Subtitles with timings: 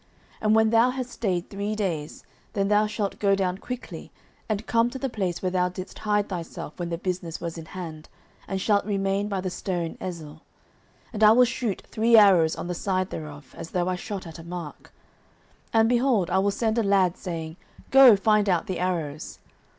[0.01, 0.09] 09:020:019
[0.47, 4.11] And when thou hast stayed three days, then thou shalt go down quickly,
[4.49, 7.65] and come to the place where thou didst hide thyself when the business was in
[7.67, 8.09] hand,
[8.47, 10.41] and shalt remain by the stone Ezel.
[10.41, 10.41] 09:020:020
[11.13, 14.39] And I will shoot three arrows on the side thereof, as though I shot at
[14.39, 14.85] a mark.
[14.85, 14.91] 09:020:021
[15.79, 17.57] And, behold, I will send a lad, saying,
[17.91, 19.37] Go, find out the arrows.